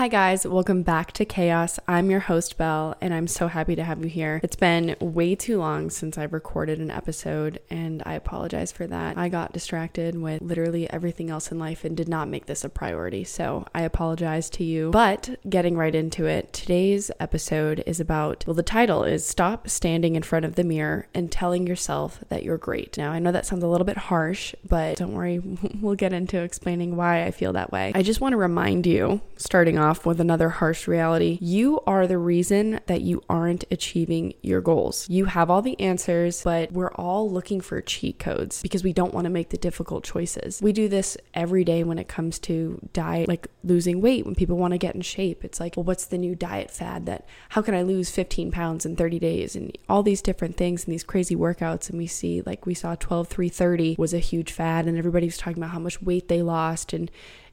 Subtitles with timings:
[0.00, 0.46] Hi, guys.
[0.46, 1.78] Welcome back to Chaos.
[1.86, 4.40] I'm your host, Belle, and I'm so happy to have you here.
[4.42, 9.18] It's been way too long since I've recorded an episode, and I apologize for that.
[9.18, 12.70] I got distracted with literally everything else in life and did not make this a
[12.70, 14.90] priority, so I apologize to you.
[14.90, 20.16] But getting right into it, today's episode is about well, the title is Stop Standing
[20.16, 22.96] in Front of the Mirror and Telling Yourself That You're Great.
[22.96, 25.40] Now, I know that sounds a little bit harsh, but don't worry,
[25.82, 27.92] we'll get into explaining why I feel that way.
[27.94, 31.38] I just want to remind you, starting off, off with another harsh reality.
[31.40, 35.08] You are the reason that you aren't achieving your goals.
[35.10, 39.12] You have all the answers, but we're all looking for cheat codes because we don't
[39.12, 40.60] want to make the difficult choices.
[40.62, 44.56] We do this every day when it comes to diet, like losing weight, when people
[44.56, 45.44] want to get in shape.
[45.44, 48.86] It's like, well, what's the new diet fad that how can I lose 15 pounds
[48.86, 51.90] in 30 days and all these different things and these crazy workouts.
[51.90, 55.36] And we see, like, we saw 12 330 was a huge fad, and everybody was
[55.36, 57.10] talking about how much weight they lost and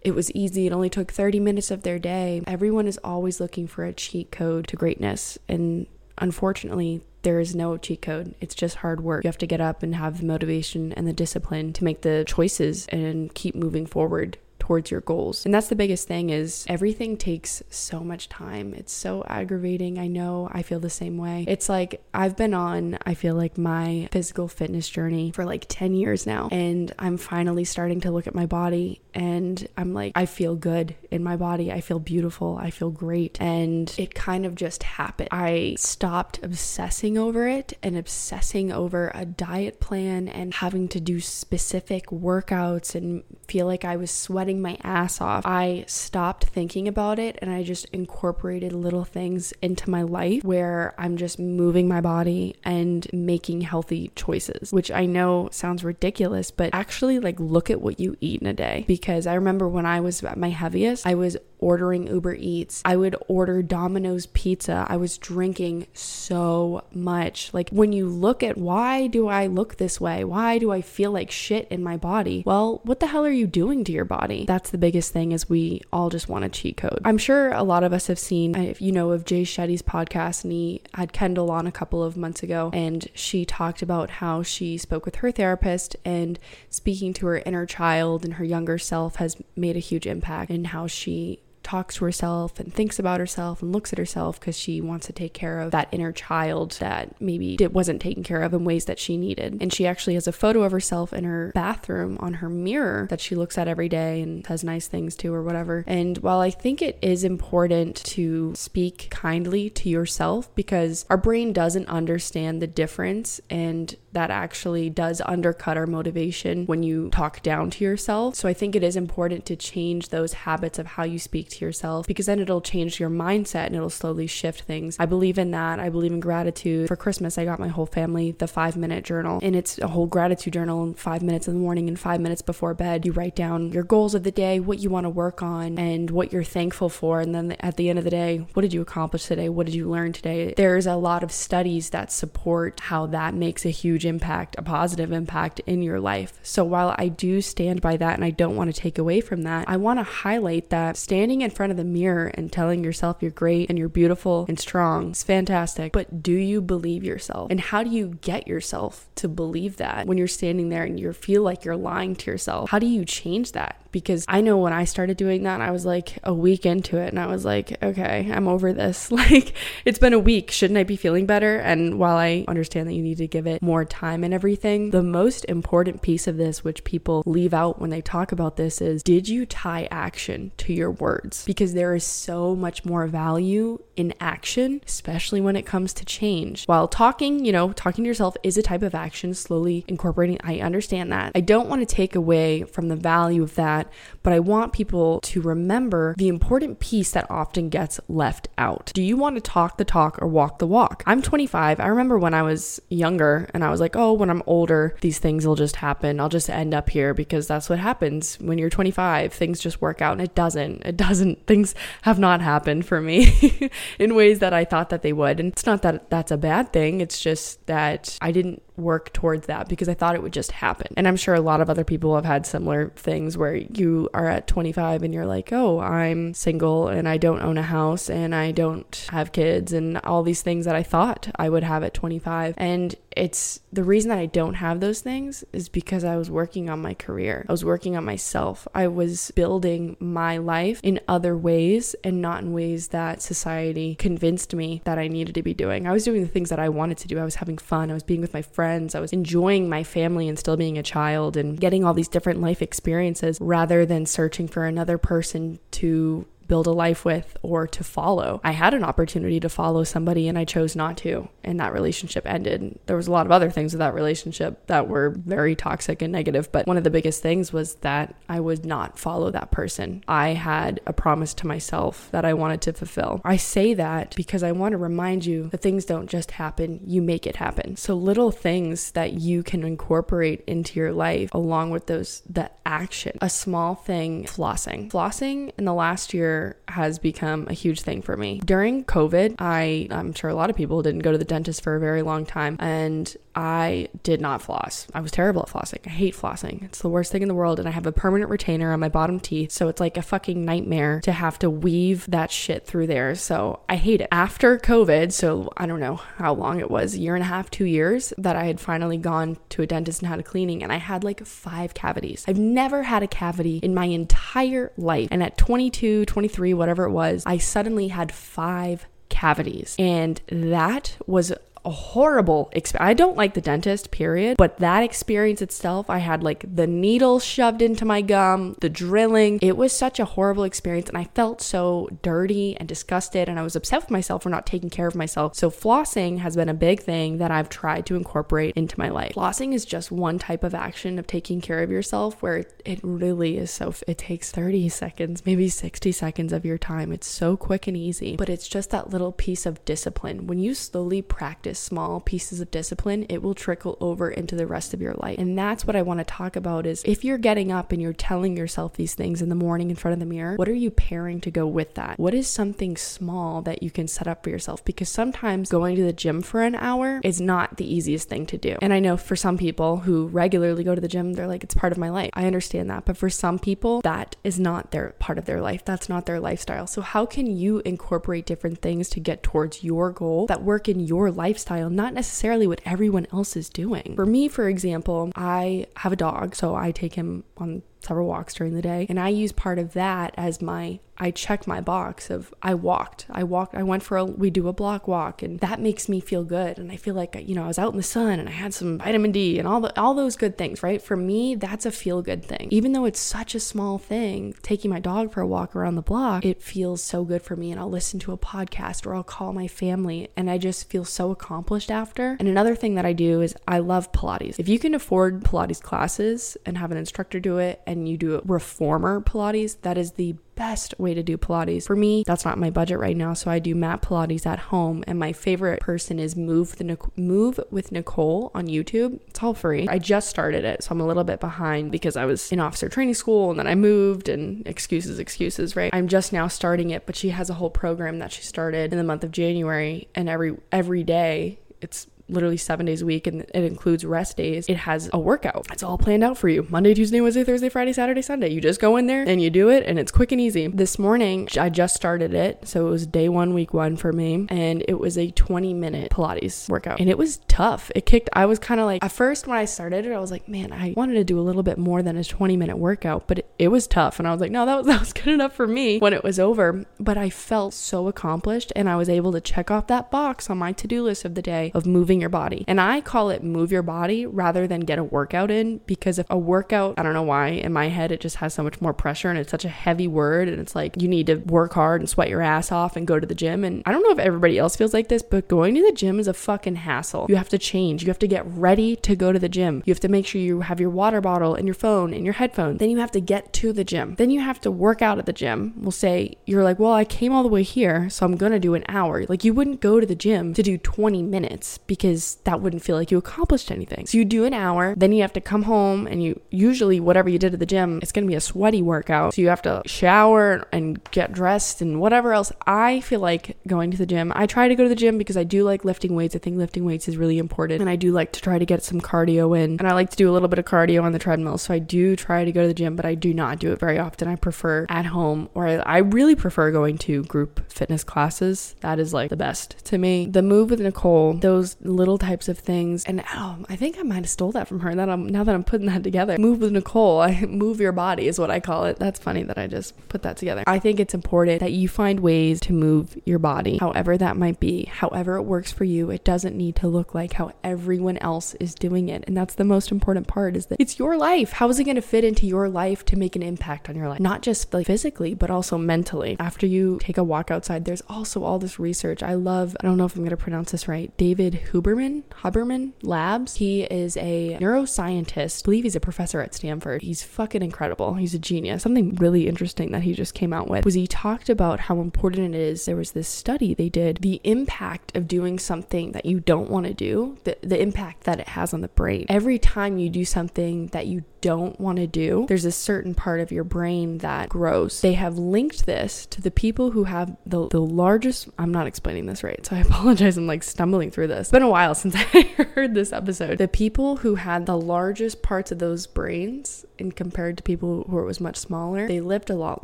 [0.08, 0.68] it was easy.
[0.68, 2.27] It only took 30 minutes of their day.
[2.48, 5.38] Everyone is always looking for a cheat code to greatness.
[5.48, 8.36] And unfortunately, there is no cheat code.
[8.40, 9.24] It's just hard work.
[9.24, 12.24] You have to get up and have the motivation and the discipline to make the
[12.28, 14.38] choices and keep moving forward
[14.68, 15.46] towards your goals.
[15.46, 18.74] And that's the biggest thing is everything takes so much time.
[18.74, 19.98] It's so aggravating.
[19.98, 21.46] I know I feel the same way.
[21.48, 25.94] It's like I've been on, I feel like my physical fitness journey for like 10
[25.94, 26.50] years now.
[26.52, 30.96] And I'm finally starting to look at my body and I'm like, I feel good
[31.12, 31.72] in my body.
[31.72, 32.58] I feel beautiful.
[32.62, 33.40] I feel great.
[33.40, 35.30] And it kind of just happened.
[35.32, 41.22] I stopped obsessing over it and obsessing over a diet plan and having to do
[41.22, 47.20] specific workouts and feel like I was sweating my ass off, I stopped thinking about
[47.20, 52.02] it and I just incorporated little things into my life where I'm just moving my
[52.02, 57.82] body and making healthy choices, which I know sounds ridiculous, but actually, like, look at
[57.82, 58.86] what you eat in a day.
[58.88, 62.82] Because I remember when I was at my heaviest, I was ordering Uber Eats.
[62.86, 64.86] I would order Domino's pizza.
[64.88, 67.54] I was drinking so much.
[67.54, 70.24] Like when you look at why do I look this way?
[70.24, 72.44] Why do I feel like shit in my body?
[72.46, 74.46] Well, what the hell are you doing to your body?
[74.46, 77.02] That's the biggest thing is we all just want a cheat code.
[77.06, 80.44] I'm sure a lot of us have seen, if you know, of Jay Shetty's podcast
[80.44, 84.44] and he had Kendall on a couple of months ago and she talked about how
[84.44, 86.40] she spoke with her therapist and
[86.70, 90.66] speaking to her inner child and her younger self has made a huge impact in
[90.66, 94.80] how she talks to herself and thinks about herself and looks at herself because she
[94.80, 98.54] wants to take care of that inner child that maybe it wasn't taken care of
[98.54, 99.58] in ways that she needed.
[99.60, 103.20] And she actually has a photo of herself in her bathroom on her mirror that
[103.20, 105.84] she looks at every day and says nice things to or whatever.
[105.88, 111.52] And while I think it is important to speak kindly to yourself because our brain
[111.52, 117.70] doesn't understand the difference and that actually does undercut our motivation when you talk down
[117.70, 118.36] to yourself.
[118.36, 121.57] So I think it is important to change those habits of how you speak to
[121.62, 124.98] yourself because then it'll change your mindset and it'll slowly shift things.
[125.00, 125.80] I believe in that.
[125.80, 126.88] I believe in gratitude.
[126.88, 130.08] For Christmas, I got my whole family the five minute journal, and it's a whole
[130.08, 133.06] gratitude journal in five minutes in the morning and five minutes before bed.
[133.06, 136.12] You write down your goals of the day, what you want to work on, and
[136.12, 137.22] what you're thankful for.
[137.22, 139.50] And then at the end of the day, what did you accomplish today?
[139.50, 140.54] What did you learn today?
[140.56, 145.12] There's a lot of studies that support how that makes a huge impact, a positive
[145.12, 146.34] impact in your life.
[146.44, 149.44] So while I do stand by that and I don't want to take away from
[149.44, 153.18] that, I want to highlight that standing in front of the mirror and telling yourself
[153.22, 155.94] you're great and you're beautiful and strong is fantastic.
[155.94, 157.52] But do you believe yourself?
[157.52, 161.12] And how do you get yourself to believe that when you're standing there and you
[161.14, 162.70] feel like you're lying to yourself?
[162.70, 163.78] How do you change that?
[163.92, 167.10] because I know when I started doing that, I was like a week into it
[167.10, 169.12] and I was like, okay, I'm over this.
[169.18, 169.54] Like,
[169.84, 170.52] it's been a week.
[170.52, 171.58] Shouldn't I be feeling better?
[171.58, 175.02] And while I understand that you need to give it more time and everything, the
[175.02, 179.02] most important piece of this, which people leave out when they talk about this, is
[179.02, 181.37] did you tie action to your words?
[181.46, 186.66] Because there is so much more value in action, especially when it comes to change.
[186.66, 190.60] While talking, you know, talking to yourself is a type of action, slowly incorporating, I
[190.60, 191.32] understand that.
[191.36, 193.92] I don't want to take away from the value of that
[194.28, 198.92] but I want people to remember the important piece that often gets left out.
[198.94, 201.02] Do you want to talk the talk or walk the walk?
[201.06, 201.80] I'm 25.
[201.80, 205.18] I remember when I was younger and I was like, oh, when I'm older, these
[205.18, 206.20] things will just happen.
[206.20, 209.32] I'll just end up here because that's what happens when you're 25.
[209.32, 210.86] Things just work out and it doesn't.
[210.86, 211.17] It doesn't.
[211.46, 213.70] Things have not happened for me
[214.00, 215.40] in ways that I thought that they would.
[215.40, 217.02] And it's not that that's a bad thing.
[217.02, 220.94] It's just that I didn't work towards that because I thought it would just happen.
[220.96, 224.28] And I'm sure a lot of other people have had similar things where you are
[224.28, 228.34] at 25 and you're like, oh, I'm single and I don't own a house and
[228.34, 231.94] I don't have kids and all these things that I thought I would have at
[231.94, 232.54] 25.
[232.58, 236.70] And it's the reason that I don't have those things is because I was working
[236.70, 237.46] on my career.
[237.50, 238.68] I was working on myself.
[238.76, 244.54] I was building my life in other ways and not in ways that society convinced
[244.54, 245.88] me that I needed to be doing.
[245.88, 247.18] I was doing the things that I wanted to do.
[247.18, 247.90] I was having fun.
[247.90, 248.67] I was being with my friends.
[248.68, 252.42] I was enjoying my family and still being a child and getting all these different
[252.42, 257.84] life experiences rather than searching for another person to build a life with or to
[257.84, 258.40] follow.
[258.44, 262.26] I had an opportunity to follow somebody and I chose not to, and that relationship
[262.26, 262.80] ended.
[262.86, 266.12] There was a lot of other things with that relationship that were very toxic and
[266.12, 270.04] negative, but one of the biggest things was that I would not follow that person.
[270.08, 273.22] I had a promise to myself that I wanted to fulfill.
[273.24, 277.02] I say that because I want to remind you that things don't just happen, you
[277.02, 277.76] make it happen.
[277.76, 283.18] So little things that you can incorporate into your life along with those that action.
[283.22, 284.90] A small thing, flossing.
[284.90, 286.37] Flossing in the last year
[286.68, 288.40] has become a huge thing for me.
[288.46, 291.76] During COVID, I I'm sure a lot of people didn't go to the dentist for
[291.76, 294.88] a very long time and I did not floss.
[294.94, 295.86] I was terrible at flossing.
[295.86, 296.64] I hate flossing.
[296.64, 298.90] It's the worst thing in the world and I have a permanent retainer on my
[298.90, 302.88] bottom teeth, so it's like a fucking nightmare to have to weave that shit through
[302.88, 303.16] there.
[303.16, 304.08] So I hate it.
[304.12, 307.52] After COVID, so I don't know how long it was, a year and a half,
[307.52, 310.72] 2 years that I had finally gone to a dentist and had a cleaning and
[310.72, 312.26] I had like 5 cavities.
[312.28, 315.10] I've never had a cavity in my entire life.
[315.12, 319.76] And at 22, 23 23, whatever it was, I suddenly had five cavities.
[319.80, 321.32] And that was
[321.68, 322.90] a horrible experience.
[322.90, 324.38] I don't like the dentist, period.
[324.38, 329.38] But that experience itself, I had like the needle shoved into my gum, the drilling.
[329.42, 330.88] It was such a horrible experience.
[330.88, 333.28] And I felt so dirty and disgusted.
[333.28, 335.36] And I was upset with myself for not taking care of myself.
[335.36, 339.16] So, flossing has been a big thing that I've tried to incorporate into my life.
[339.16, 343.38] Flossing is just one type of action of taking care of yourself where it really
[343.38, 346.94] is so, it takes 30 seconds, maybe 60 seconds of your time.
[346.94, 350.28] It's so quick and easy, but it's just that little piece of discipline.
[350.28, 354.74] When you slowly practice, small pieces of discipline, it will trickle over into the rest
[354.74, 355.18] of your life.
[355.20, 357.94] And that's what I want to talk about is if you're getting up and you're
[357.94, 360.72] telling yourself these things in the morning in front of the mirror, what are you
[360.72, 362.00] pairing to go with that?
[362.00, 364.64] What is something small that you can set up for yourself?
[364.64, 368.38] Because sometimes going to the gym for an hour is not the easiest thing to
[368.38, 368.58] do.
[368.62, 371.56] And I know for some people who regularly go to the gym, they're like, it's
[371.56, 372.12] part of my life.
[372.14, 372.86] I understand that.
[372.86, 375.66] But for some people, that is not their part of their life.
[375.66, 376.68] That's not their lifestyle.
[376.68, 380.80] So how can you incorporate different things to get towards your goal that work in
[380.80, 381.47] your lifestyle?
[381.50, 383.96] Lifestyle, not necessarily what everyone else is doing.
[383.96, 388.34] For me, for example, I have a dog, so I take him on several walks
[388.34, 388.86] during the day.
[388.90, 393.06] And I use part of that as my I check my box of I walked.
[393.10, 396.00] I walked I went for a we do a block walk and that makes me
[396.00, 398.28] feel good and I feel like you know I was out in the sun and
[398.28, 400.82] I had some vitamin D and all the all those good things, right?
[400.82, 402.48] For me, that's a feel good thing.
[402.52, 405.82] Even though it's such a small thing, taking my dog for a walk around the
[405.82, 409.04] block, it feels so good for me and I'll listen to a podcast or I'll
[409.04, 412.18] call my family and I just feel so accomplished after.
[412.20, 414.40] And another thing that I do is I love Pilates.
[414.40, 417.98] If you can afford Pilates classes and have an instructor do it and and you
[417.98, 421.66] do reformer Pilates, that is the best way to do Pilates.
[421.66, 424.84] For me, that's not my budget right now, so I do mat Pilates at home.
[424.88, 429.00] And my favorite person is Move the Move with Nicole on YouTube.
[429.08, 429.68] It's all free.
[429.68, 432.70] I just started it, so I'm a little bit behind because I was in officer
[432.70, 435.74] training school and then I moved and excuses, excuses, right?
[435.74, 438.78] I'm just now starting it, but she has a whole program that she started in
[438.78, 443.22] the month of January, and every every day it's literally seven days a week and
[443.22, 445.48] it includes rest days, it has a workout.
[445.52, 448.30] It's all planned out for you Monday, Tuesday, Wednesday, Thursday, Friday, Saturday, Sunday.
[448.30, 450.48] You just go in there and you do it and it's quick and easy.
[450.48, 452.48] This morning, I just started it.
[452.48, 454.26] So it was day one, week one for me.
[454.30, 456.80] And it was a 20 minute Pilates workout.
[456.80, 457.72] And it was tough.
[457.76, 460.12] It kicked, I was kind of like, at first when I started it, I was
[460.12, 463.08] like, man, I wanted to do a little bit more than a 20 minute workout,
[463.08, 464.00] but it, it was tough.
[464.00, 466.04] And I was like, no, that was, that was good enough for me when it
[466.04, 466.66] was over.
[466.80, 470.38] But I felt so accomplished and I was able to check off that box on
[470.38, 472.46] my to do list of the day of moving moving your body.
[472.48, 476.06] And I call it move your body rather than get a workout in because if
[476.10, 478.74] a workout, I don't know why, in my head, it just has so much more
[478.74, 480.30] pressure and it's such a heavy word.
[480.30, 483.00] And it's like you need to work hard and sweat your ass off and go
[483.00, 483.44] to the gym.
[483.44, 486.00] And I don't know if everybody else feels like this, but going to the gym
[486.00, 487.08] is a fucking hassle.
[487.10, 487.82] You have to change.
[487.82, 489.64] You have to get ready to go to the gym.
[489.66, 492.14] You have to make sure you have your water bottle and your phone and your
[492.14, 492.60] headphones.
[492.60, 493.96] Then you have to get to the gym.
[493.96, 495.54] Then you have to work out at the gym.
[495.58, 498.54] We'll say you're like, well, I came all the way here, so I'm gonna do
[498.54, 499.06] an hour.
[499.08, 502.62] Like you wouldn't go to the gym to do 20 minutes because because that wouldn't
[502.62, 503.86] feel like you accomplished anything.
[503.86, 507.08] So you do an hour, then you have to come home and you usually whatever
[507.08, 509.14] you did at the gym, it's going to be a sweaty workout.
[509.14, 512.32] So you have to shower and get dressed and whatever else.
[512.46, 514.12] I feel like going to the gym.
[514.16, 516.16] I try to go to the gym because I do like lifting weights.
[516.16, 518.64] I think lifting weights is really important and I do like to try to get
[518.64, 519.58] some cardio in.
[519.60, 521.38] And I like to do a little bit of cardio on the treadmill.
[521.38, 523.60] So I do try to go to the gym, but I do not do it
[523.60, 524.10] very often.
[524.10, 528.56] I prefer at home or I, I really prefer going to group fitness classes.
[528.60, 530.08] That is like the best to me.
[530.08, 532.84] The move with Nicole, those little types of things.
[532.86, 534.76] And oh, I think I might have stole that from her.
[534.76, 536.18] That I'm now that I'm putting that together.
[536.18, 537.00] Move with Nicole.
[537.00, 538.78] I move your body is what I call it.
[538.80, 540.44] That's funny that I just put that together.
[540.48, 544.40] I think it's important that you find ways to move your body, however that might
[544.40, 545.90] be, however it works for you.
[545.90, 549.04] It doesn't need to look like how everyone else is doing it.
[549.08, 551.32] And that's the most important part is that it's your life.
[551.34, 553.88] How is it going to fit into your life to make an impact on your
[553.88, 554.00] life?
[554.00, 556.18] Not just like physically, but also mentally.
[556.20, 559.04] After you take a walk outside, there's also all this research.
[559.04, 561.36] I love, I don't know if I'm going to pronounce this right, David
[561.68, 563.36] Huberman, Huberman Labs.
[563.36, 565.42] He is a neuroscientist.
[565.42, 566.82] I believe he's a professor at Stanford.
[566.82, 567.96] He's fucking incredible.
[567.96, 568.64] He's a genius.
[568.64, 572.36] Something really interesting that he just came out with was he talked about how important
[572.36, 572.66] it is.
[572.66, 576.68] There was this study they did, the impact of doing something that you don't want
[576.68, 579.06] to do, the, the impact that it has on the brain.
[579.10, 583.20] Every time you do something that you don't want to do, there's a certain part
[583.20, 584.82] of your brain that grows.
[584.82, 589.06] They have linked this to the people who have the, the largest, I'm not explaining
[589.06, 590.18] this right, so I apologize.
[590.18, 591.20] I'm like stumbling through this.
[591.22, 592.22] It's been a while since I
[592.56, 593.38] heard this episode.
[593.38, 598.00] The people who had the largest parts of those brains and compared to people who
[598.00, 599.64] it was much smaller, they lived a lot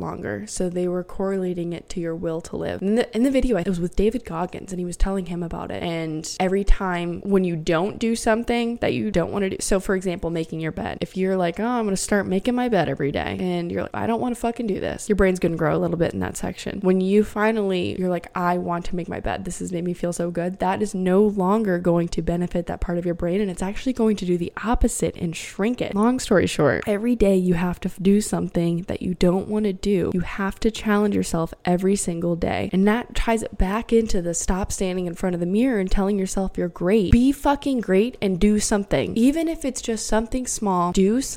[0.00, 0.46] longer.
[0.46, 2.82] So they were correlating it to your will to live.
[2.82, 5.42] In the, in the video, it was with David Goggins and he was telling him
[5.42, 5.82] about it.
[5.82, 9.80] And every time when you don't do something that you don't want to do, so
[9.80, 12.88] for example, making your bed, if you're like, oh, I'm to start making my bed
[12.88, 15.58] every day, and you're like, I don't want to fucking do this, your brain's to
[15.58, 16.80] grow a little bit in that section.
[16.80, 19.94] When you finally, you're like, I want to make my bed, this has made me
[19.94, 23.40] feel so good, that is no longer going to benefit that part of your brain.
[23.40, 25.94] And it's actually going to do the opposite and shrink it.
[25.94, 29.72] Long story short, every day you have to do something that you don't want to
[29.72, 30.10] do.
[30.14, 32.70] You have to challenge yourself every single day.
[32.72, 35.90] And that ties it back into the stop standing in front of the mirror and
[35.90, 37.12] telling yourself you're great.
[37.12, 39.16] Be fucking great and do something.
[39.16, 41.33] Even if it's just something small, do something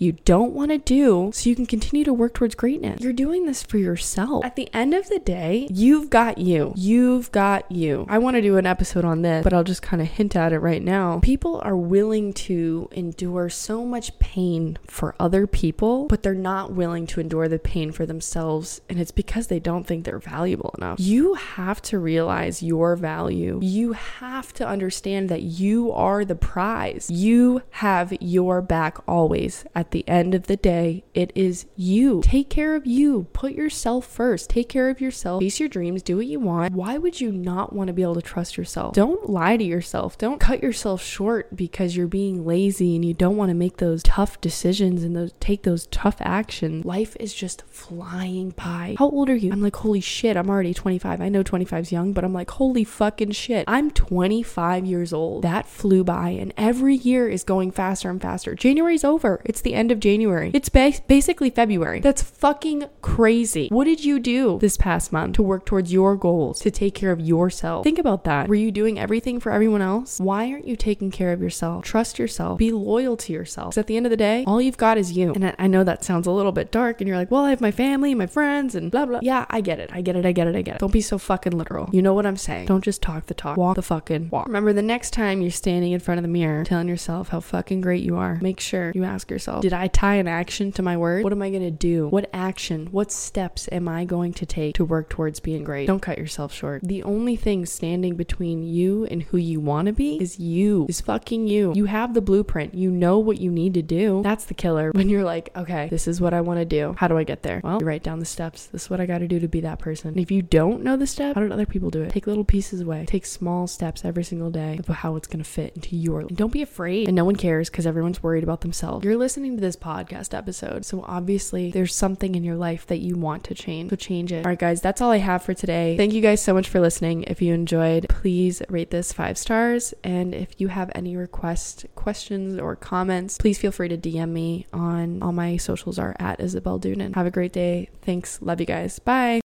[0.00, 3.00] you don't want to do so you can continue to work towards greatness.
[3.00, 4.44] You're doing this for yourself.
[4.44, 6.72] At the end of the day, you've got you.
[6.76, 8.06] You've got you.
[8.08, 10.52] I want to do an episode on this, but I'll just kind of hint at
[10.52, 11.20] it right now.
[11.20, 17.06] People are willing to endure so much pain for other people, but they're not willing
[17.08, 18.80] to endure the pain for themselves.
[18.88, 20.98] And it's because they don't think they're valuable enough.
[20.98, 23.60] You have to realize your value.
[23.62, 27.08] You have to understand that you are the prize.
[27.10, 29.35] You have your back always.
[29.74, 32.22] At the end of the day, it is you.
[32.24, 33.26] Take care of you.
[33.34, 34.48] Put yourself first.
[34.48, 35.42] Take care of yourself.
[35.42, 36.02] Chase your dreams.
[36.02, 36.72] Do what you want.
[36.72, 38.94] Why would you not want to be able to trust yourself?
[38.94, 40.16] Don't lie to yourself.
[40.16, 44.02] Don't cut yourself short because you're being lazy and you don't want to make those
[44.02, 46.84] tough decisions and those take those tough actions.
[46.86, 48.96] Life is just flying by.
[48.98, 49.52] How old are you?
[49.52, 51.20] I'm like, holy shit, I'm already 25.
[51.20, 53.64] I know 25's young, but I'm like, holy fucking shit.
[53.68, 55.42] I'm 25 years old.
[55.42, 58.54] That flew by, and every year is going faster and faster.
[58.54, 59.25] January's over.
[59.44, 60.50] It's the end of January.
[60.54, 62.00] It's ba- basically February.
[62.00, 63.68] That's fucking crazy.
[63.68, 67.12] What did you do this past month to work towards your goals, to take care
[67.12, 67.84] of yourself?
[67.84, 68.48] Think about that.
[68.48, 70.20] Were you doing everything for everyone else?
[70.20, 71.84] Why aren't you taking care of yourself?
[71.84, 72.58] Trust yourself.
[72.58, 73.70] Be loyal to yourself.
[73.70, 75.32] Because at the end of the day, all you've got is you.
[75.34, 77.60] And I know that sounds a little bit dark, and you're like, well, I have
[77.60, 79.20] my family, my friends, and blah, blah.
[79.22, 79.90] Yeah, I get it.
[79.92, 80.24] I get it.
[80.24, 80.54] I get it.
[80.54, 80.78] I get it.
[80.78, 81.88] Don't be so fucking literal.
[81.92, 82.66] You know what I'm saying.
[82.66, 83.56] Don't just talk the talk.
[83.56, 84.46] Walk the fucking walk.
[84.46, 87.80] Remember, the next time you're standing in front of the mirror telling yourself how fucking
[87.80, 90.96] great you are, make sure you ask yourself, did I tie an action to my
[90.96, 91.24] word?
[91.24, 92.08] What am I going to do?
[92.08, 95.86] What action, what steps am I going to take to work towards being great?
[95.86, 96.82] Don't cut yourself short.
[96.82, 101.00] The only thing standing between you and who you want to be is you, is
[101.00, 101.72] fucking you.
[101.74, 102.74] You have the blueprint.
[102.74, 104.22] You know what you need to do.
[104.22, 104.92] That's the killer.
[105.06, 106.94] When you're like, okay, this is what I want to do.
[106.98, 107.60] How do I get there?
[107.62, 108.66] Well, write down the steps.
[108.66, 110.08] This is what I got to do to be that person.
[110.08, 112.10] And if you don't know the step, how did other people do it?
[112.10, 113.04] Take little pieces away.
[113.06, 116.20] Take small steps every single day of how it's going to fit into your.
[116.20, 117.08] And don't be afraid.
[117.08, 119.05] And no one cares because everyone's worried about themselves.
[119.06, 120.84] You're listening to this podcast episode.
[120.84, 123.90] So obviously there's something in your life that you want to change.
[123.90, 124.44] So change it.
[124.44, 125.96] All right, guys, that's all I have for today.
[125.96, 127.22] Thank you guys so much for listening.
[127.22, 129.94] If you enjoyed, please rate this five stars.
[130.02, 134.66] And if you have any requests, questions, or comments, please feel free to DM me
[134.72, 137.14] on all my socials are at Isabel Doonan.
[137.14, 137.90] Have a great day.
[138.02, 138.42] Thanks.
[138.42, 138.98] Love you guys.
[138.98, 139.40] Bye.